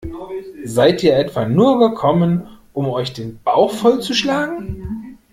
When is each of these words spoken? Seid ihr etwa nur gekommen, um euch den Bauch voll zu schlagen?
Seid 0.63 1.03
ihr 1.03 1.15
etwa 1.15 1.45
nur 1.45 1.77
gekommen, 1.77 2.47
um 2.73 2.89
euch 2.89 3.13
den 3.13 3.39
Bauch 3.43 3.71
voll 3.71 4.01
zu 4.01 4.15
schlagen? 4.15 5.19